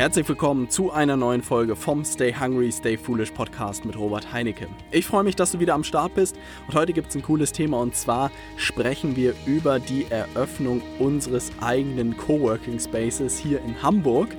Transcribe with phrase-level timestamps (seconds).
[0.00, 4.66] Herzlich willkommen zu einer neuen Folge vom Stay Hungry, Stay Foolish Podcast mit Robert Heinecke.
[4.92, 7.52] Ich freue mich, dass du wieder am Start bist und heute gibt es ein cooles
[7.52, 14.30] Thema und zwar sprechen wir über die Eröffnung unseres eigenen Coworking Spaces hier in Hamburg.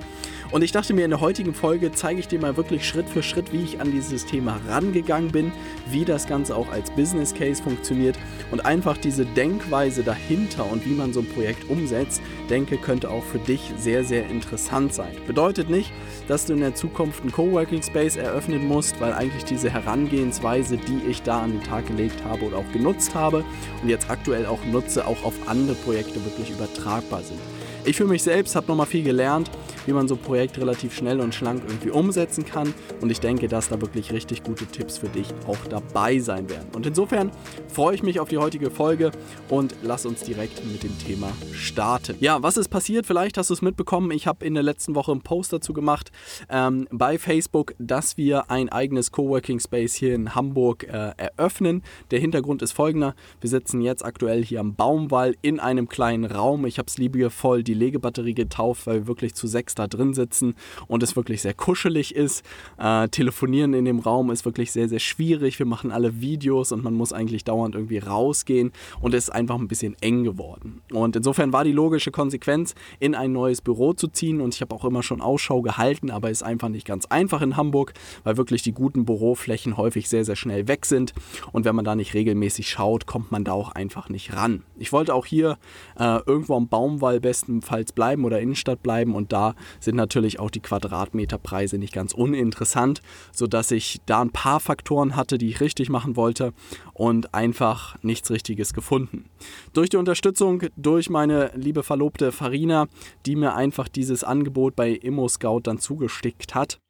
[0.52, 3.22] Und ich dachte mir, in der heutigen Folge zeige ich dir mal wirklich Schritt für
[3.22, 5.50] Schritt, wie ich an dieses Thema rangegangen bin,
[5.88, 8.18] wie das Ganze auch als Business Case funktioniert
[8.50, 12.20] und einfach diese Denkweise dahinter und wie man so ein Projekt umsetzt,
[12.50, 15.16] denke, könnte auch für dich sehr, sehr interessant sein.
[15.26, 15.90] Bedeutet nicht,
[16.28, 21.00] dass du in der Zukunft einen Coworking Space eröffnen musst, weil eigentlich diese Herangehensweise, die
[21.08, 23.42] ich da an den Tag gelegt habe oder auch genutzt habe
[23.82, 27.40] und jetzt aktuell auch nutze, auch auf andere Projekte wirklich übertragbar sind.
[27.84, 29.50] Ich für mich selbst habe nochmal viel gelernt,
[29.86, 32.72] wie man so ein Projekt relativ schnell und schlank irgendwie umsetzen kann.
[33.00, 36.68] Und ich denke, dass da wirklich richtig gute Tipps für dich auch dabei sein werden.
[36.74, 37.32] Und insofern
[37.68, 39.10] freue ich mich auf die heutige Folge
[39.48, 42.16] und lass uns direkt mit dem Thema starten.
[42.20, 43.06] Ja, was ist passiert?
[43.06, 44.10] Vielleicht hast du es mitbekommen.
[44.12, 46.12] Ich habe in der letzten Woche einen Post dazu gemacht
[46.48, 51.82] ähm, bei Facebook, dass wir ein eigenes Coworking Space hier in Hamburg äh, eröffnen.
[52.12, 53.14] Der Hintergrund ist folgender.
[53.40, 56.64] Wir sitzen jetzt aktuell hier am Baumwall in einem kleinen Raum.
[56.66, 60.14] Ich habe es liebevoll die die Legebatterie getauft, weil wir wirklich zu sechs da drin
[60.14, 60.54] sitzen
[60.86, 62.44] und es wirklich sehr kuschelig ist.
[62.78, 65.58] Äh, telefonieren in dem Raum ist wirklich sehr, sehr schwierig.
[65.58, 69.58] Wir machen alle Videos und man muss eigentlich dauernd irgendwie rausgehen und es ist einfach
[69.58, 70.82] ein bisschen eng geworden.
[70.92, 74.74] Und insofern war die logische Konsequenz, in ein neues Büro zu ziehen und ich habe
[74.74, 78.62] auch immer schon Ausschau gehalten, aber ist einfach nicht ganz einfach in Hamburg, weil wirklich
[78.62, 81.12] die guten Büroflächen häufig sehr, sehr schnell weg sind
[81.52, 84.62] und wenn man da nicht regelmäßig schaut, kommt man da auch einfach nicht ran.
[84.78, 85.58] Ich wollte auch hier
[85.98, 90.50] äh, irgendwo am Baumwall besten Pfalz bleiben oder Innenstadt bleiben und da sind natürlich auch
[90.50, 93.00] die Quadratmeterpreise nicht ganz uninteressant,
[93.32, 96.52] sodass ich da ein paar Faktoren hatte, die ich richtig machen wollte
[96.92, 99.24] und einfach nichts Richtiges gefunden.
[99.72, 102.86] Durch die Unterstützung durch meine liebe Verlobte Farina,
[103.26, 106.81] die mir einfach dieses Angebot bei Immo Scout dann zugestickt hat,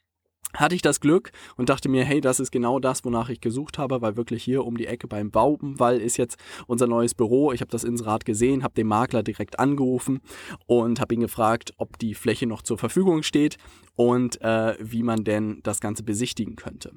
[0.54, 3.78] hatte ich das Glück und dachte mir, hey, das ist genau das, wonach ich gesucht
[3.78, 7.52] habe, weil wirklich hier um die Ecke beim Baubenwall ist jetzt unser neues Büro.
[7.52, 10.20] Ich habe das Inserat gesehen, habe den Makler direkt angerufen
[10.66, 13.56] und habe ihn gefragt, ob die Fläche noch zur Verfügung steht
[13.94, 16.92] und äh, wie man denn das Ganze besichtigen könnte.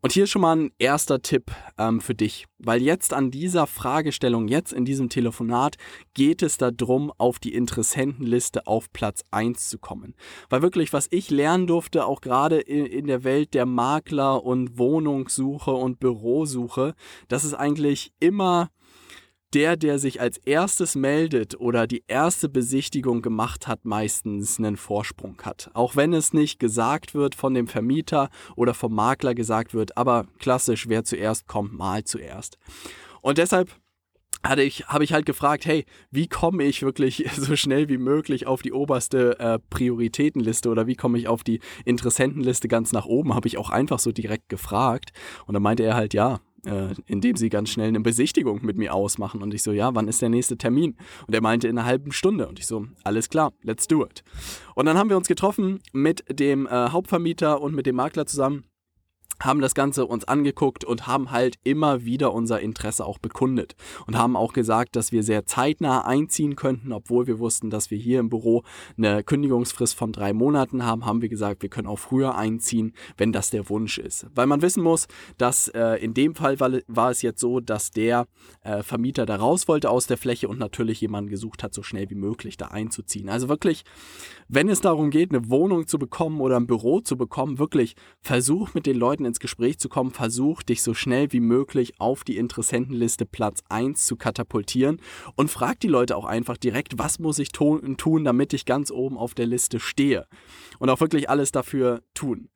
[0.00, 3.66] Und hier ist schon mal ein erster Tipp ähm, für dich, weil jetzt an dieser
[3.66, 5.76] Fragestellung, jetzt in diesem Telefonat,
[6.14, 10.14] geht es darum, auf die Interessentenliste auf Platz 1 zu kommen.
[10.48, 14.78] Weil wirklich, was ich lernen durfte, auch gerade in, in der Welt der Makler und
[14.78, 16.94] Wohnungssuche und Bürosuche,
[17.28, 18.70] dass es eigentlich immer
[19.52, 25.40] der, der sich als erstes meldet oder die erste Besichtigung gemacht hat, meistens einen Vorsprung
[25.42, 25.70] hat.
[25.74, 30.26] Auch wenn es nicht gesagt wird von dem Vermieter oder vom Makler gesagt wird, aber
[30.38, 32.58] klassisch, wer zuerst kommt, mal zuerst.
[33.22, 33.79] Und deshalb
[34.42, 38.46] hatte ich, habe ich halt gefragt, hey, wie komme ich wirklich so schnell wie möglich
[38.46, 43.34] auf die oberste äh, Prioritätenliste oder wie komme ich auf die Interessentenliste ganz nach oben?
[43.34, 45.10] Habe ich auch einfach so direkt gefragt.
[45.46, 48.94] Und dann meinte er halt, ja, äh, indem sie ganz schnell eine Besichtigung mit mir
[48.94, 49.42] ausmachen.
[49.42, 50.96] Und ich so, ja, wann ist der nächste Termin?
[51.26, 52.48] Und er meinte in einer halben Stunde.
[52.48, 54.22] Und ich so, alles klar, let's do it.
[54.74, 58.64] Und dann haben wir uns getroffen mit dem äh, Hauptvermieter und mit dem Makler zusammen
[59.40, 63.74] haben das Ganze uns angeguckt und haben halt immer wieder unser Interesse auch bekundet
[64.06, 67.98] und haben auch gesagt, dass wir sehr zeitnah einziehen könnten, obwohl wir wussten, dass wir
[67.98, 68.62] hier im Büro
[68.96, 73.32] eine Kündigungsfrist von drei Monaten haben, haben wir gesagt, wir können auch früher einziehen, wenn
[73.32, 74.26] das der Wunsch ist.
[74.34, 75.06] Weil man wissen muss,
[75.38, 78.26] dass äh, in dem Fall war, war, es jetzt so, dass der
[78.62, 82.10] äh, Vermieter da raus wollte aus der Fläche und natürlich jemanden gesucht hat, so schnell
[82.10, 83.28] wie möglich da einzuziehen.
[83.28, 83.84] Also wirklich,
[84.48, 88.74] wenn es darum geht, eine Wohnung zu bekommen oder ein Büro zu bekommen, wirklich versuch
[88.74, 92.36] mit den Leuten ins Gespräch zu kommen, versuch dich so schnell wie möglich auf die
[92.36, 95.00] Interessentenliste Platz 1 zu katapultieren
[95.36, 99.16] und frag die Leute auch einfach direkt, was muss ich tun, damit ich ganz oben
[99.16, 100.26] auf der Liste stehe.
[100.78, 102.48] Und auch wirklich alles dafür tun.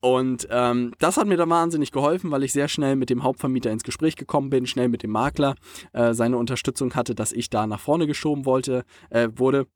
[0.00, 3.70] Und ähm, das hat mir da wahnsinnig geholfen, weil ich sehr schnell mit dem Hauptvermieter
[3.70, 5.54] ins Gespräch gekommen bin, schnell mit dem Makler
[5.92, 9.66] äh, seine Unterstützung hatte, dass ich da nach vorne geschoben wollte, äh, wurde.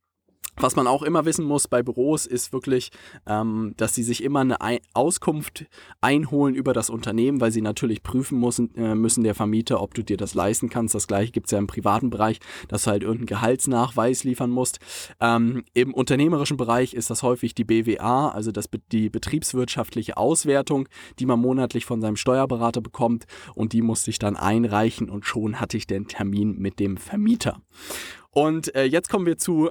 [0.57, 2.91] Was man auch immer wissen muss bei Büros ist wirklich,
[3.27, 5.65] ähm, dass sie sich immer eine Auskunft
[6.03, 10.05] einholen über das Unternehmen, weil sie natürlich prüfen müssen, äh, müssen der Vermieter, ob du
[10.05, 10.95] dir das leisten kannst.
[10.95, 14.79] Das gleiche gibt es ja im privaten Bereich, dass du halt irgendeinen Gehaltsnachweis liefern musst.
[15.21, 20.87] Ähm, Im unternehmerischen Bereich ist das häufig die BWA, also das, die betriebswirtschaftliche Auswertung,
[21.19, 23.25] die man monatlich von seinem Steuerberater bekommt
[23.55, 27.63] und die musste ich dann einreichen und schon hatte ich den Termin mit dem Vermieter.
[28.35, 29.69] Und äh, jetzt kommen wir zu,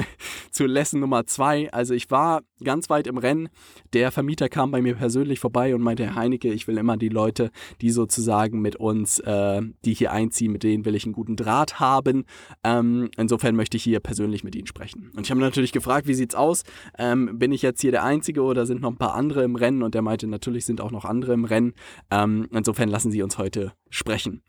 [0.50, 1.72] zu Lesson Nummer zwei.
[1.72, 3.48] Also ich war ganz weit im Rennen.
[3.92, 7.08] Der Vermieter kam bei mir persönlich vorbei und meinte, Herr Heinecke, ich will immer die
[7.08, 11.36] Leute, die sozusagen mit uns, äh, die hier einziehen, mit denen will ich einen guten
[11.36, 12.24] Draht haben.
[12.64, 15.12] Ähm, insofern möchte ich hier persönlich mit Ihnen sprechen.
[15.16, 16.64] Und ich habe natürlich gefragt, wie sieht's aus?
[16.98, 19.84] Ähm, bin ich jetzt hier der Einzige oder sind noch ein paar andere im Rennen?
[19.84, 21.74] Und der meinte, natürlich sind auch noch andere im Rennen.
[22.10, 24.42] Ähm, insofern lassen Sie uns heute sprechen.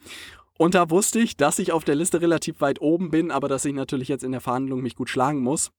[0.61, 3.65] Und da wusste ich, dass ich auf der Liste relativ weit oben bin, aber dass
[3.65, 5.71] ich natürlich jetzt in der Verhandlung mich gut schlagen muss.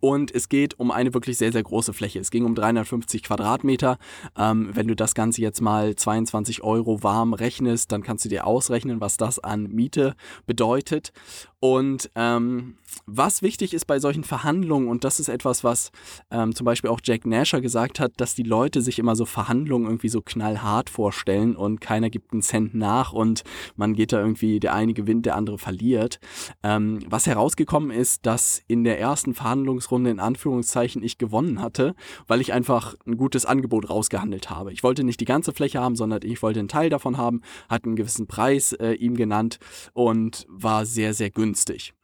[0.00, 2.18] Und es geht um eine wirklich sehr, sehr große Fläche.
[2.18, 3.98] Es ging um 350 Quadratmeter.
[4.36, 8.46] Ähm, wenn du das Ganze jetzt mal 22 Euro warm rechnest, dann kannst du dir
[8.46, 10.14] ausrechnen, was das an Miete
[10.46, 11.12] bedeutet.
[11.60, 12.76] Und ähm,
[13.06, 15.92] was wichtig ist bei solchen Verhandlungen, und das ist etwas, was
[16.30, 19.86] ähm, zum Beispiel auch Jack Nasher gesagt hat, dass die Leute sich immer so Verhandlungen
[19.86, 23.44] irgendwie so knallhart vorstellen und keiner gibt einen Cent nach und
[23.76, 26.20] man geht da irgendwie, der eine gewinnt, der andere verliert.
[26.62, 29.32] Ähm, was herausgekommen ist, dass in der ersten
[29.74, 31.94] Verhandlungsrunde in Anführungszeichen ich gewonnen hatte,
[32.26, 34.72] weil ich einfach ein gutes Angebot rausgehandelt habe.
[34.72, 37.86] Ich wollte nicht die ganze Fläche haben, sondern ich wollte einen Teil davon haben, hatte
[37.86, 39.58] einen gewissen Preis äh, ihm genannt
[39.92, 41.94] und war sehr, sehr günstig günstig.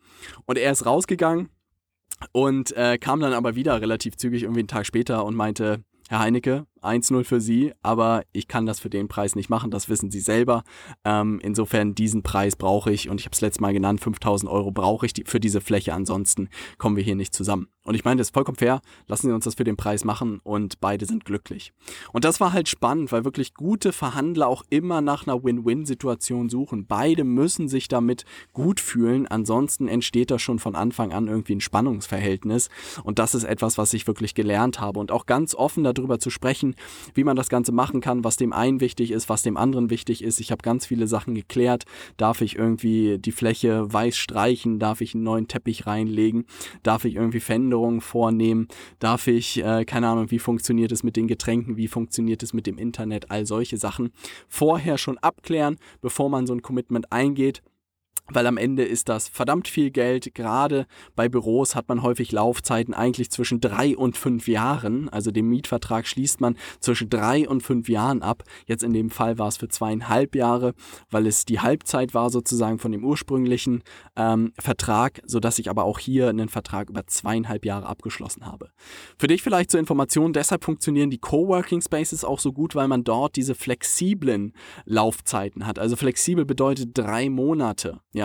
[0.46, 1.48] Und er ist rausgegangen
[2.32, 6.20] und äh, kam dann aber wieder relativ zügig irgendwie einen Tag später und meinte, Herr
[6.20, 10.10] Heinecke, 1-0 für Sie, aber ich kann das für den Preis nicht machen, das wissen
[10.10, 10.64] Sie selber.
[11.04, 14.70] Ähm, insofern, diesen Preis brauche ich und ich habe es letztes Mal genannt, 5000 Euro
[14.70, 16.48] brauche ich die, für diese Fläche, ansonsten
[16.78, 17.68] kommen wir hier nicht zusammen.
[17.82, 20.40] Und ich meine, das ist vollkommen fair, lassen Sie uns das für den Preis machen
[20.44, 21.72] und beide sind glücklich.
[22.12, 26.86] Und das war halt spannend, weil wirklich gute Verhandler auch immer nach einer Win-Win-Situation suchen.
[26.86, 31.60] Beide müssen sich damit gut fühlen, ansonsten entsteht da schon von Anfang an irgendwie ein
[31.60, 32.68] Spannungsverhältnis.
[33.02, 35.00] Und das ist etwas, was ich wirklich gelernt habe.
[35.00, 38.36] Und auch ganz offen darüber zu sprechen, besprechen, wie man das Ganze machen kann, was
[38.36, 40.40] dem einen wichtig ist, was dem anderen wichtig ist.
[40.40, 41.84] Ich habe ganz viele Sachen geklärt.
[42.16, 44.78] Darf ich irgendwie die Fläche weiß streichen?
[44.78, 46.44] Darf ich einen neuen Teppich reinlegen?
[46.82, 48.68] Darf ich irgendwie Veränderungen vornehmen?
[48.98, 51.76] Darf ich, äh, keine Ahnung, wie funktioniert es mit den Getränken?
[51.76, 53.30] Wie funktioniert es mit dem Internet?
[53.30, 54.12] All solche Sachen
[54.48, 57.62] vorher schon abklären, bevor man so ein Commitment eingeht
[58.32, 60.34] weil am Ende ist das verdammt viel Geld.
[60.34, 60.86] Gerade
[61.16, 65.08] bei Büros hat man häufig Laufzeiten eigentlich zwischen drei und fünf Jahren.
[65.08, 68.44] Also den Mietvertrag schließt man zwischen drei und fünf Jahren ab.
[68.66, 70.74] Jetzt in dem Fall war es für zweieinhalb Jahre,
[71.10, 73.82] weil es die Halbzeit war sozusagen von dem ursprünglichen
[74.16, 78.70] ähm, Vertrag, sodass ich aber auch hier einen Vertrag über zweieinhalb Jahre abgeschlossen habe.
[79.18, 83.04] Für dich vielleicht zur Information, deshalb funktionieren die Coworking Spaces auch so gut, weil man
[83.04, 84.52] dort diese flexiblen
[84.84, 85.78] Laufzeiten hat.
[85.78, 88.00] Also flexibel bedeutet drei Monate.
[88.12, 88.19] Ja,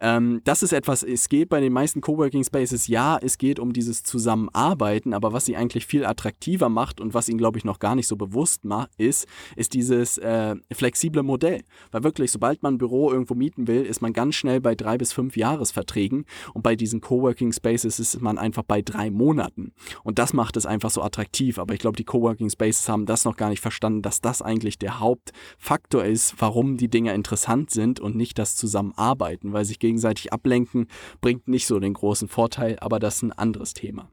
[0.00, 3.72] ähm, das ist etwas, es geht bei den meisten Coworking Spaces, ja, es geht um
[3.72, 7.78] dieses Zusammenarbeiten, aber was sie eigentlich viel attraktiver macht und was ihnen, glaube ich, noch
[7.78, 8.62] gar nicht so bewusst
[8.96, 11.62] ist, ist dieses äh, flexible Modell.
[11.92, 14.98] Weil wirklich, sobald man ein Büro irgendwo mieten will, ist man ganz schnell bei drei
[14.98, 16.24] bis fünf Jahresverträgen
[16.54, 19.72] und bei diesen Coworking Spaces ist man einfach bei drei Monaten.
[20.02, 21.58] Und das macht es einfach so attraktiv.
[21.58, 24.78] Aber ich glaube, die Coworking Spaces haben das noch gar nicht verstanden, dass das eigentlich
[24.78, 29.78] der Hauptfaktor ist, warum die Dinge interessant sind und nicht das Zusammenarbeiten arbeiten, weil sich
[29.78, 30.86] gegenseitig ablenken
[31.20, 34.10] bringt nicht so den großen Vorteil, aber das ist ein anderes Thema.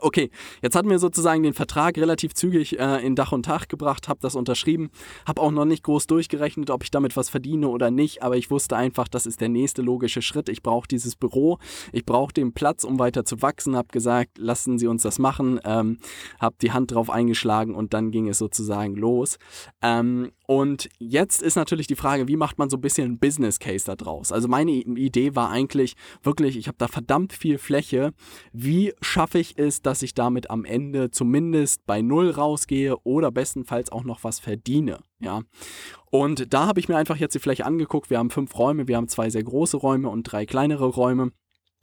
[0.00, 0.30] Okay,
[0.62, 4.18] jetzt hatten wir sozusagen den Vertrag relativ zügig äh, in Dach und Tag gebracht, habe
[4.20, 4.90] das unterschrieben,
[5.26, 8.50] habe auch noch nicht groß durchgerechnet, ob ich damit was verdiene oder nicht, aber ich
[8.50, 10.48] wusste einfach, das ist der nächste logische Schritt.
[10.48, 11.58] Ich brauche dieses Büro,
[11.92, 15.60] ich brauche den Platz, um weiter zu wachsen, habe gesagt, lassen Sie uns das machen,
[15.64, 15.98] ähm,
[16.40, 19.38] habe die Hand drauf eingeschlagen und dann ging es sozusagen los.
[19.82, 23.58] Ähm, und jetzt ist natürlich die Frage, wie macht man so ein bisschen ein Business
[23.58, 24.30] Case da draus?
[24.30, 28.12] Also meine Idee war eigentlich wirklich, ich habe da verdammt viel Fläche.
[28.52, 33.90] Wie schaffe ich es, dass ich damit am Ende zumindest bei Null rausgehe oder bestenfalls
[33.90, 35.00] auch noch was verdiene?
[35.20, 35.42] Ja.
[36.10, 38.10] Und da habe ich mir einfach jetzt die Fläche angeguckt.
[38.10, 41.32] Wir haben fünf Räume, wir haben zwei sehr große Räume und drei kleinere Räume.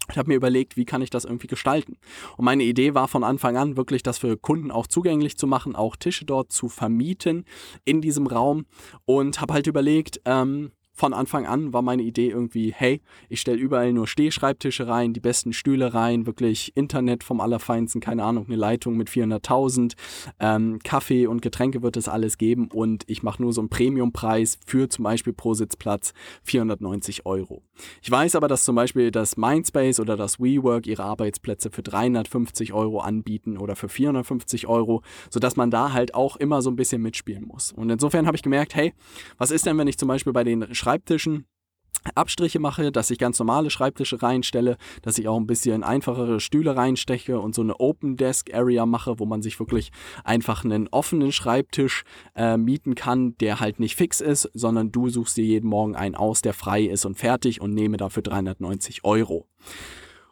[0.10, 1.98] Ich habe mir überlegt, wie kann ich das irgendwie gestalten.
[2.36, 5.75] Und meine Idee war von Anfang an wirklich, das für Kunden auch zugänglich zu machen,
[5.75, 7.46] auch Tische dort zu vermieten
[7.86, 8.65] in diesem Raum.
[9.05, 13.57] Und habe halt überlegt, ähm, von Anfang an war meine Idee irgendwie, hey, ich stelle
[13.57, 18.55] überall nur Stehschreibtische rein, die besten Stühle rein, wirklich Internet vom Allerfeinsten, keine Ahnung, eine
[18.55, 19.93] Leitung mit 400.000,
[20.39, 24.60] ähm, Kaffee und Getränke wird es alles geben und ich mache nur so einen Premiumpreis
[24.65, 27.63] für zum Beispiel pro Sitzplatz 490 Euro.
[28.01, 32.74] Ich weiß aber, dass zum Beispiel das Mindspace oder das WeWork ihre Arbeitsplätze für 350
[32.74, 37.01] Euro anbieten oder für 450 Euro, sodass man da halt auch immer so ein bisschen
[37.01, 37.71] mitspielen muss.
[37.71, 38.93] Und insofern habe ich gemerkt, hey,
[39.38, 41.45] was ist denn, wenn ich zum Beispiel bei den Schreibtischen
[42.15, 46.75] Abstriche mache, dass ich ganz normale Schreibtische reinstelle, dass ich auch ein bisschen einfachere Stühle
[46.75, 49.91] reinsteche und so eine Open Desk Area mache, wo man sich wirklich
[50.23, 52.03] einfach einen offenen Schreibtisch
[52.35, 56.15] äh, mieten kann, der halt nicht fix ist, sondern du suchst dir jeden Morgen einen
[56.15, 59.45] aus, der frei ist und fertig und nehme dafür 390 Euro.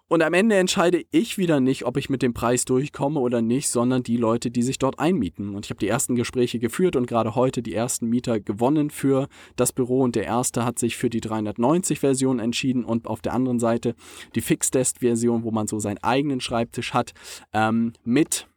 [0.09, 3.69] Und am Ende entscheide ich wieder nicht, ob ich mit dem Preis durchkomme oder nicht,
[3.69, 5.53] sondern die Leute, die sich dort einmieten.
[5.53, 9.27] Und ich habe die ersten Gespräche geführt und gerade heute die ersten Mieter gewonnen für
[9.55, 10.01] das Büro.
[10.01, 13.93] Und der erste hat sich für die 390-Version entschieden und auf der anderen Seite
[14.33, 17.13] die Fixed-Desk-Version, wo man so seinen eigenen Schreibtisch hat,
[17.53, 18.48] ähm, mit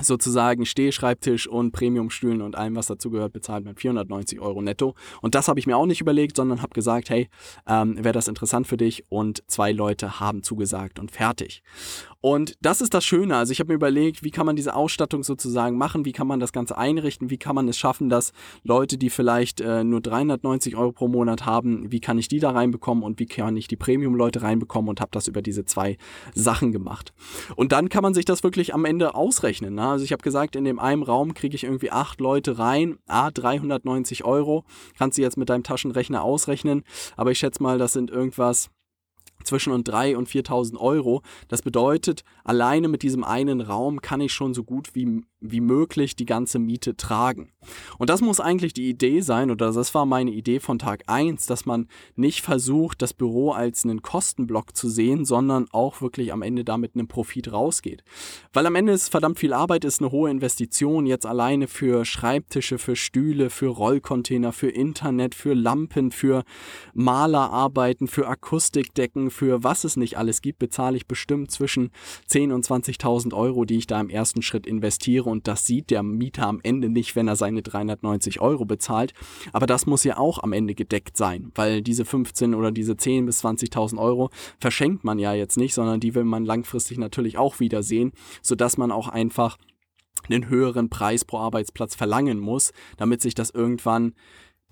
[0.00, 4.94] sozusagen Stehschreibtisch und Premiumstühlen und allem, was dazu gehört, bezahlt man 490 Euro netto.
[5.20, 7.28] Und das habe ich mir auch nicht überlegt, sondern habe gesagt, hey,
[7.66, 9.04] ähm, wäre das interessant für dich?
[9.08, 11.62] Und zwei Leute haben zugesagt und fertig.
[12.22, 13.36] Und das ist das Schöne.
[13.36, 16.38] Also ich habe mir überlegt, wie kann man diese Ausstattung sozusagen machen, wie kann man
[16.38, 20.76] das Ganze einrichten, wie kann man es schaffen, dass Leute, die vielleicht äh, nur 390
[20.76, 23.76] Euro pro Monat haben, wie kann ich die da reinbekommen und wie kann ich die
[23.76, 25.98] Premium-Leute reinbekommen und habe das über diese zwei
[26.32, 27.12] Sachen gemacht.
[27.56, 29.74] Und dann kann man sich das wirklich am Ende ausrechnen.
[29.74, 29.88] Ne?
[29.88, 33.32] Also ich habe gesagt, in dem einen Raum kriege ich irgendwie acht Leute rein, a
[33.32, 34.64] 390 Euro.
[34.96, 36.84] Kannst du jetzt mit deinem Taschenrechner ausrechnen,
[37.16, 38.70] aber ich schätze mal, das sind irgendwas
[39.44, 41.22] zwischen und 3 und 4.000 Euro.
[41.48, 46.16] Das bedeutet, alleine mit diesem einen Raum kann ich schon so gut wie, wie möglich
[46.16, 47.52] die ganze Miete tragen.
[47.98, 51.46] Und das muss eigentlich die Idee sein, oder das war meine Idee von Tag 1,
[51.46, 56.42] dass man nicht versucht, das Büro als einen Kostenblock zu sehen, sondern auch wirklich am
[56.42, 58.02] Ende damit einen Profit rausgeht.
[58.52, 62.78] Weil am Ende ist verdammt viel Arbeit, ist eine hohe Investition, jetzt alleine für Schreibtische,
[62.78, 66.44] für Stühle, für Rollcontainer, für Internet, für Lampen, für
[66.94, 71.90] Malerarbeiten, für Akustikdecken, für was es nicht alles gibt, bezahle ich bestimmt zwischen
[72.30, 75.31] 10.000 und 20.000 Euro, die ich da im ersten Schritt investiere.
[75.32, 79.14] Und das sieht der Mieter am Ende nicht, wenn er seine 390 Euro bezahlt.
[79.52, 83.26] Aber das muss ja auch am Ende gedeckt sein, weil diese 15 oder diese 10.000
[83.26, 87.58] bis 20.000 Euro verschenkt man ja jetzt nicht, sondern die will man langfristig natürlich auch
[87.60, 88.12] wiedersehen,
[88.42, 89.56] sodass man auch einfach
[90.28, 94.14] einen höheren Preis pro Arbeitsplatz verlangen muss, damit sich das irgendwann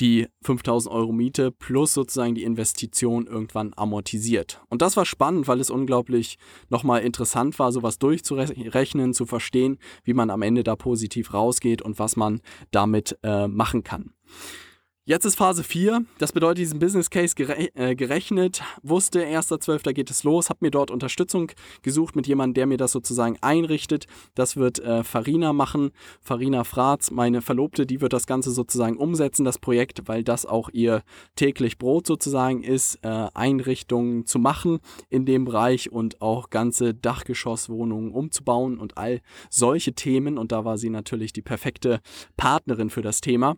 [0.00, 4.62] die 5000 Euro Miete plus sozusagen die Investition irgendwann amortisiert.
[4.68, 6.38] Und das war spannend, weil es unglaublich
[6.68, 11.98] nochmal interessant war, sowas durchzurechnen, zu verstehen, wie man am Ende da positiv rausgeht und
[11.98, 12.40] was man
[12.70, 14.14] damit äh, machen kann.
[15.06, 19.94] Jetzt ist Phase 4, das bedeutet diesen Business Case gere äh, gerechnet, wusste 1.12.
[19.94, 24.06] geht es los, habe mir dort Unterstützung gesucht mit jemandem, der mir das sozusagen einrichtet.
[24.34, 29.44] Das wird äh, Farina machen, Farina Fratz, meine Verlobte, die wird das Ganze sozusagen umsetzen,
[29.44, 31.02] das Projekt, weil das auch ihr
[31.34, 38.12] täglich Brot sozusagen ist, äh, Einrichtungen zu machen in dem Bereich und auch ganze Dachgeschosswohnungen
[38.12, 40.36] umzubauen und all solche Themen.
[40.36, 42.00] Und da war sie natürlich die perfekte
[42.36, 43.56] Partnerin für das Thema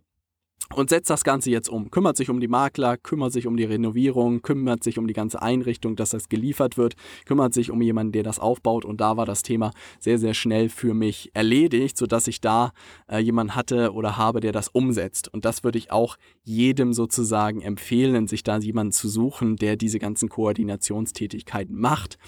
[0.75, 1.90] und setzt das Ganze jetzt um.
[1.90, 5.42] Kümmert sich um die Makler, kümmert sich um die Renovierung, kümmert sich um die ganze
[5.42, 6.95] Einrichtung, dass das geliefert wird,
[7.26, 8.85] kümmert sich um jemanden, der das aufbaut.
[8.85, 12.73] Und da war das Thema sehr, sehr schnell für mich erledigt, sodass ich da
[13.09, 15.33] äh, jemanden hatte oder habe, der das umsetzt.
[15.33, 19.99] Und das würde ich auch jedem sozusagen empfehlen, sich da jemanden zu suchen, der diese
[19.99, 22.19] ganzen Koordinationstätigkeiten macht.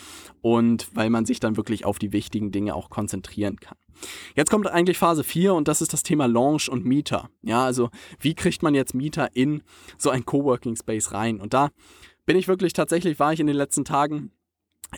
[0.42, 3.76] Und weil man sich dann wirklich auf die wichtigen Dinge auch konzentrieren kann.
[4.34, 7.30] Jetzt kommt eigentlich Phase 4 und das ist das Thema Launch und Mieter.
[7.42, 9.62] Ja, also wie kriegt man jetzt Mieter in
[9.98, 11.40] so ein Coworking Space rein?
[11.40, 11.70] Und da
[12.26, 14.30] bin ich wirklich tatsächlich, war ich in den letzten Tagen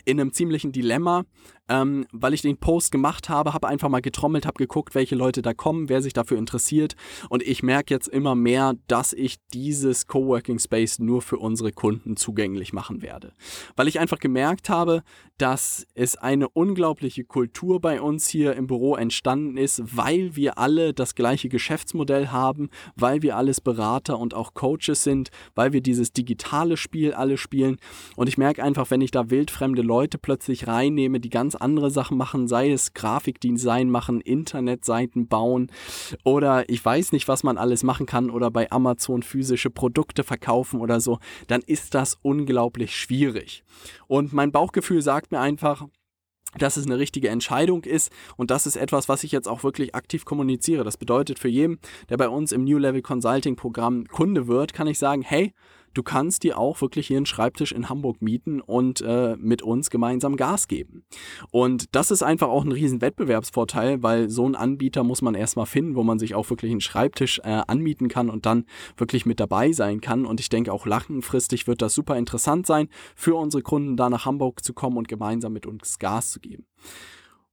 [0.05, 1.25] in einem ziemlichen Dilemma,
[1.69, 5.41] ähm, weil ich den Post gemacht habe, habe einfach mal getrommelt, habe geguckt, welche Leute
[5.41, 6.95] da kommen, wer sich dafür interessiert.
[7.29, 12.15] Und ich merke jetzt immer mehr, dass ich dieses Coworking Space nur für unsere Kunden
[12.17, 13.33] zugänglich machen werde.
[13.75, 15.03] Weil ich einfach gemerkt habe,
[15.37, 20.93] dass es eine unglaubliche Kultur bei uns hier im Büro entstanden ist, weil wir alle
[20.93, 26.11] das gleiche Geschäftsmodell haben, weil wir alles Berater und auch Coaches sind, weil wir dieses
[26.11, 27.77] digitale Spiel alle spielen.
[28.15, 32.17] Und ich merke einfach, wenn ich da wildfremde Leute plötzlich reinnehme, die ganz andere Sachen
[32.17, 35.71] machen, sei es Grafikdesign machen, Internetseiten bauen
[36.23, 40.81] oder ich weiß nicht, was man alles machen kann oder bei Amazon physische Produkte verkaufen
[40.81, 43.63] oder so, dann ist das unglaublich schwierig.
[44.07, 45.87] Und mein Bauchgefühl sagt mir einfach,
[46.57, 49.95] dass es eine richtige Entscheidung ist und das ist etwas, was ich jetzt auch wirklich
[49.95, 50.83] aktiv kommuniziere.
[50.83, 54.87] Das bedeutet für jeden, der bei uns im New Level Consulting Programm Kunde wird, kann
[54.87, 55.53] ich sagen, hey,
[55.97, 59.89] du kannst dir auch wirklich hier einen Schreibtisch in Hamburg mieten und äh, mit uns
[59.89, 61.03] gemeinsam Gas geben.
[61.51, 65.65] Und das ist einfach auch ein riesen Wettbewerbsvorteil, weil so einen Anbieter muss man erstmal
[65.65, 69.39] finden, wo man sich auch wirklich einen Schreibtisch äh, anmieten kann und dann wirklich mit
[69.39, 70.25] dabei sein kann.
[70.25, 74.25] Und ich denke auch langfristig wird das super interessant sein, für unsere Kunden da nach
[74.25, 76.65] Hamburg zu kommen und gemeinsam mit uns Gas zu geben.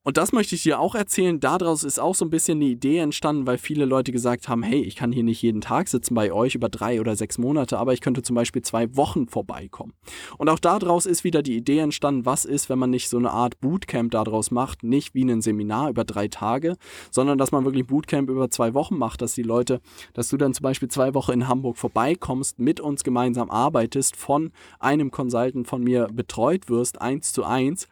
[0.06, 1.40] Und das möchte ich dir auch erzählen.
[1.40, 4.82] Daraus ist auch so ein bisschen eine Idee entstanden, weil viele Leute gesagt haben, hey,
[4.82, 7.94] ich kann hier nicht jeden Tag sitzen bei euch über drei oder sechs Monate, aber
[7.94, 9.94] ich könnte zum Beispiel zwei Wochen vorbeikommen.
[10.37, 13.30] Und auch daraus ist wieder die Idee entstanden, was ist, wenn man nicht so eine
[13.30, 16.76] Art Bootcamp daraus macht, nicht wie ein Seminar über drei Tage,
[17.11, 19.80] sondern dass man wirklich Bootcamp über zwei Wochen macht, dass die Leute,
[20.12, 24.52] dass du dann zum Beispiel zwei Wochen in Hamburg vorbeikommst, mit uns gemeinsam arbeitest, von
[24.78, 27.88] einem Consultant von mir betreut wirst, eins zu eins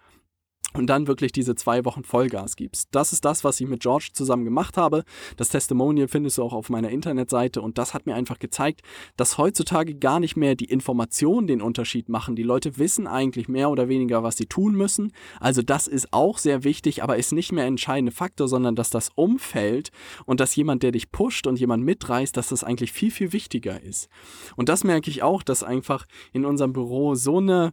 [0.74, 2.88] und dann wirklich diese zwei Wochen Vollgas gibst.
[2.92, 5.04] Das ist das, was ich mit George zusammen gemacht habe.
[5.36, 8.82] Das Testimonial findest du auch auf meiner Internetseite und das hat mir einfach gezeigt,
[9.16, 12.36] dass heutzutage gar nicht mehr die Informationen den Unterschied machen.
[12.36, 15.12] Die Leute wissen eigentlich mehr oder weniger, was sie tun müssen.
[15.40, 18.90] Also das ist auch sehr wichtig, aber ist nicht mehr ein entscheidender Faktor, sondern dass
[18.90, 19.90] das Umfeld
[20.24, 23.82] und dass jemand, der dich pusht und jemand mitreißt, dass das eigentlich viel, viel wichtiger
[23.82, 24.08] ist.
[24.56, 27.72] Und das merke ich auch, dass einfach in unserem Büro so eine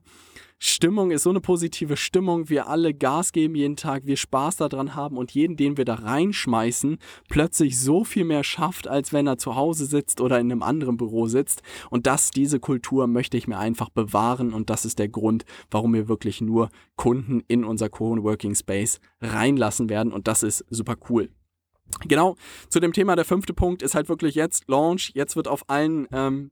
[0.61, 4.93] Stimmung ist so eine positive Stimmung, wir alle Gas geben jeden Tag, wir Spaß daran
[4.93, 6.97] haben und jeden, den wir da reinschmeißen,
[7.29, 10.97] plötzlich so viel mehr schafft, als wenn er zu Hause sitzt oder in einem anderen
[10.97, 11.63] Büro sitzt.
[11.89, 15.93] Und das, diese Kultur möchte ich mir einfach bewahren und das ist der Grund, warum
[15.93, 21.29] wir wirklich nur Kunden in unser Co-Working Space reinlassen werden und das ist super cool.
[22.07, 22.35] Genau,
[22.67, 25.11] zu dem Thema, der fünfte Punkt ist halt wirklich jetzt Launch.
[25.15, 26.51] Jetzt wird auf allen ähm,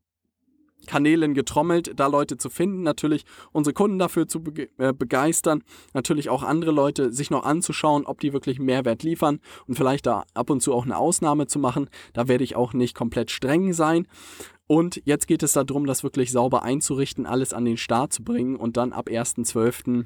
[0.86, 6.30] Kanälen getrommelt, da Leute zu finden, natürlich unsere Kunden dafür zu bege äh, begeistern, natürlich
[6.30, 10.50] auch andere Leute sich noch anzuschauen, ob die wirklich Mehrwert liefern und vielleicht da ab
[10.50, 11.90] und zu auch eine Ausnahme zu machen.
[12.14, 14.08] Da werde ich auch nicht komplett streng sein.
[14.68, 18.58] Und jetzt geht es darum, das wirklich sauber einzurichten, alles an den Start zu bringen
[18.58, 20.06] und dann ab 1.12.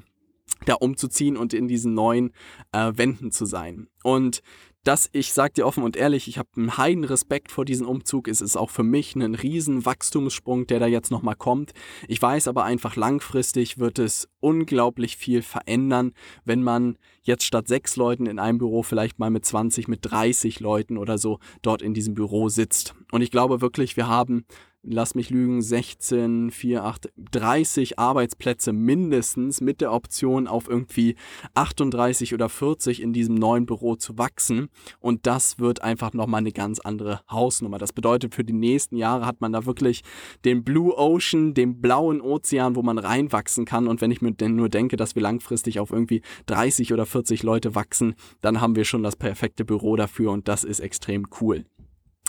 [0.66, 2.32] da umzuziehen und in diesen neuen
[2.70, 3.88] äh, Wänden zu sein.
[4.04, 4.42] Und
[4.84, 8.26] dass ich sage dir offen und ehrlich, ich habe einen heiden Respekt vor diesem Umzug.
[8.28, 11.72] Es ist auch für mich ein riesen Wachstumssprung, der da jetzt nochmal kommt.
[12.08, 16.12] Ich weiß aber einfach, langfristig wird es unglaublich viel verändern,
[16.44, 20.58] wenn man jetzt statt sechs Leuten in einem Büro vielleicht mal mit 20, mit 30
[20.60, 22.94] Leuten oder so dort in diesem Büro sitzt.
[23.12, 24.44] Und ich glaube wirklich, wir haben
[24.82, 31.16] lass mich lügen, 16, 4, 8, 30 Arbeitsplätze mindestens mit der Option auf irgendwie
[31.54, 34.68] 38 oder 40 in diesem neuen Büro zu wachsen.
[35.00, 37.78] Und das wird einfach nochmal eine ganz andere Hausnummer.
[37.78, 40.02] Das bedeutet, für die nächsten Jahre hat man da wirklich
[40.44, 43.86] den Blue Ocean, den blauen Ozean, wo man reinwachsen kann.
[43.86, 47.42] Und wenn ich mir denn nur denke, dass wir langfristig auf irgendwie 30 oder 40
[47.42, 51.64] Leute wachsen, dann haben wir schon das perfekte Büro dafür und das ist extrem cool.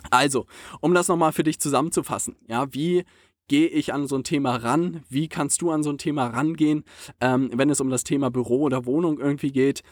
[0.10, 0.46] Also,
[0.82, 3.04] um das nochmal für dich zusammenzufassen, ja, wie
[3.48, 5.04] gehe ich an so ein Thema ran?
[5.10, 6.84] Wie kannst du an so ein Thema rangehen,
[7.22, 9.84] ähm, wenn es um das Thema Büro oder Wohnung irgendwie geht?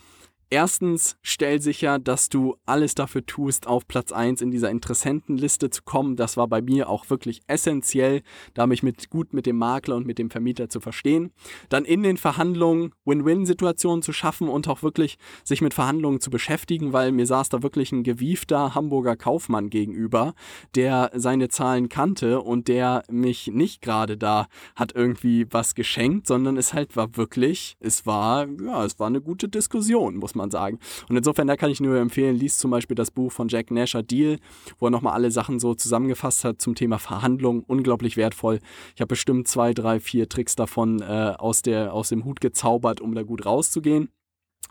[0.54, 5.84] Erstens, stell sicher, dass du alles dafür tust, auf Platz 1 in dieser Interessentenliste zu
[5.84, 6.18] kommen.
[6.18, 8.22] Das war bei mir auch wirklich essentiell,
[8.54, 11.32] da mich mit, gut mit dem Makler und mit dem Vermieter zu verstehen.
[11.70, 16.92] Dann in den Verhandlungen Win-Win-Situationen zu schaffen und auch wirklich sich mit Verhandlungen zu beschäftigen,
[16.92, 20.34] weil mir saß da wirklich ein gewiefter Hamburger Kaufmann gegenüber,
[20.76, 26.58] der seine Zahlen kannte und der mich nicht gerade da hat irgendwie was geschenkt, sondern
[26.58, 30.52] es halt war wirklich, es war, ja, es war eine gute Diskussion, muss man man
[30.52, 30.80] sagen.
[31.10, 34.04] Und insofern, da kann ich nur empfehlen, liest zum Beispiel das Buch von Jack Nasher
[34.04, 34.38] Deal,
[34.80, 37.64] wo er nochmal alle Sachen so zusammengefasst hat zum Thema Verhandlung.
[37.68, 38.60] Unglaublich wertvoll.
[38.96, 43.02] Ich habe bestimmt zwei, drei, vier Tricks davon äh, aus, der, aus dem Hut gezaubert,
[43.02, 44.10] um da gut rauszugehen.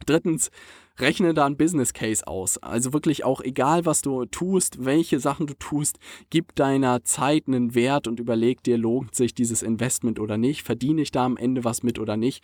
[0.07, 0.51] Drittens,
[0.99, 2.59] rechne da ein Business Case aus.
[2.59, 5.99] Also wirklich auch egal, was du tust, welche Sachen du tust,
[6.31, 11.03] gib deiner Zeit einen Wert und überleg dir, lohnt sich dieses Investment oder nicht, verdiene
[11.03, 12.43] ich da am Ende was mit oder nicht.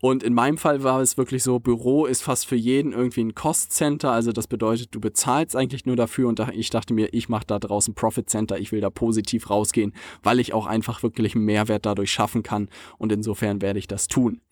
[0.00, 3.34] Und in meinem Fall war es wirklich so, Büro ist fast für jeden irgendwie ein
[3.34, 7.30] Cost Center, also das bedeutet, du bezahlst eigentlich nur dafür und ich dachte mir, ich
[7.30, 11.34] mache da draußen Profit Center, ich will da positiv rausgehen, weil ich auch einfach wirklich
[11.34, 14.42] einen Mehrwert dadurch schaffen kann und insofern werde ich das tun.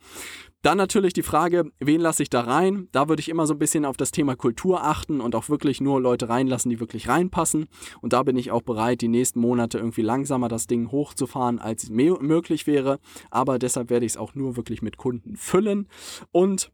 [0.63, 2.89] Dann natürlich die Frage, wen lasse ich da rein?
[2.93, 5.81] Da würde ich immer so ein bisschen auf das Thema Kultur achten und auch wirklich
[5.81, 7.67] nur Leute reinlassen, die wirklich reinpassen.
[8.01, 11.85] Und da bin ich auch bereit, die nächsten Monate irgendwie langsamer das Ding hochzufahren, als
[11.85, 12.99] es möglich wäre.
[13.31, 15.89] Aber deshalb werde ich es auch nur wirklich mit Kunden füllen.
[16.31, 16.71] Und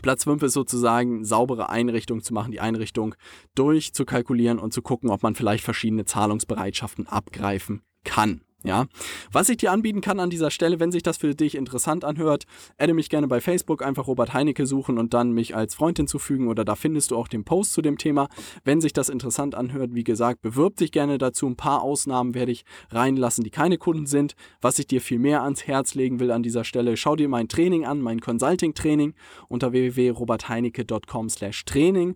[0.00, 3.14] Platz 5 ist sozusagen saubere Einrichtung zu machen, die Einrichtung
[3.54, 8.42] durchzukalkulieren und zu gucken, ob man vielleicht verschiedene Zahlungsbereitschaften abgreifen kann.
[8.64, 8.86] Ja,
[9.32, 12.44] was ich dir anbieten kann an dieser Stelle, wenn sich das für dich interessant anhört,
[12.78, 16.46] adde mich gerne bei Facebook, einfach Robert Heinecke suchen und dann mich als Freund hinzufügen
[16.46, 18.28] oder da findest du auch den Post zu dem Thema.
[18.64, 21.46] Wenn sich das interessant anhört, wie gesagt, bewirb dich gerne dazu.
[21.46, 24.36] Ein paar Ausnahmen werde ich reinlassen, die keine Kunden sind.
[24.60, 27.48] Was ich dir viel mehr ans Herz legen will an dieser Stelle, schau dir mein
[27.48, 29.14] Training an, mein Consulting-Training
[29.48, 32.14] unter www.robertheinecke.com/training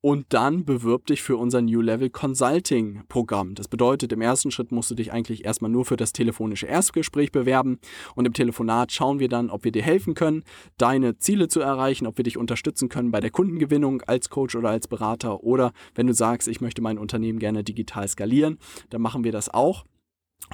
[0.00, 3.54] und dann bewirb dich für unser New Level Consulting Programm.
[3.54, 7.32] Das bedeutet, im ersten Schritt musst du dich eigentlich erstmal nur für das telefonische Erstgespräch
[7.32, 7.80] bewerben
[8.14, 10.44] und im Telefonat schauen wir dann, ob wir dir helfen können,
[10.76, 14.70] deine Ziele zu erreichen, ob wir dich unterstützen können bei der Kundengewinnung als Coach oder
[14.70, 18.58] als Berater oder wenn du sagst, ich möchte mein Unternehmen gerne digital skalieren,
[18.90, 19.84] dann machen wir das auch.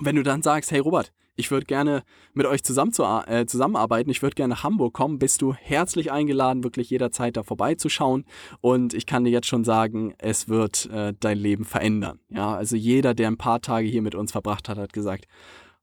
[0.01, 4.11] wenn du dann sagst, hey Robert, ich würde gerne mit euch zusammen zu, äh, zusammenarbeiten,
[4.11, 8.25] ich würde gerne nach Hamburg kommen, bist du herzlich eingeladen, wirklich jederzeit da vorbeizuschauen.
[8.61, 12.21] Und ich kann dir jetzt schon sagen, es wird äh, dein Leben verändern.
[12.29, 15.27] Ja, also jeder, der ein paar Tage hier mit uns verbracht hat, hat gesagt,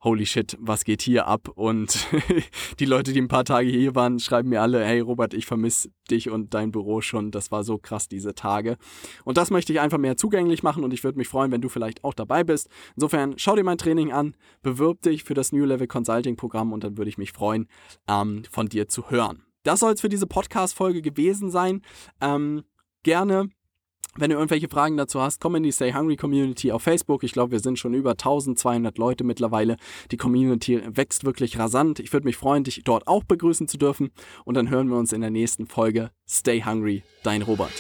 [0.04, 1.48] holy shit, was geht hier ab?
[1.56, 2.08] Und
[2.80, 5.92] die Leute, die ein paar Tage hier waren, schreiben mir alle, hey Robert, ich vermisse
[6.10, 7.32] dich und dein Büro schon.
[7.32, 8.78] Das war so krass diese Tage.
[9.24, 11.70] Und das möchte ich einfach mehr zugänglich machen und ich würde mich freuen, wenn du
[11.70, 12.70] vielleicht auch dabei bist.
[12.96, 16.84] Insofern schau dir mein Training an, bewirb dich für das New Level Consulting Programm und
[16.84, 17.68] dann würde ich mich freuen,
[18.08, 19.44] ähm, von dir zu hören.
[19.64, 21.84] Das soll es für diese Podcast-Folge gewesen sein.
[22.20, 22.64] Ähm,
[23.04, 23.50] gerne
[24.18, 27.24] wenn du irgendwelche Fragen dazu hast, komm in die Stay Hungry Community auf Facebook.
[27.24, 29.78] Ich glaube, wir sind schon über 1200 Leute mittlerweile.
[30.12, 32.00] Die Community wächst wirklich rasant.
[32.00, 34.12] Ich würde mich freuen, dich dort auch begrüßen zu dürfen.
[34.44, 36.12] Und dann hören wir uns in der nächsten Folge.
[36.28, 37.72] Stay Hungry, dein Robert.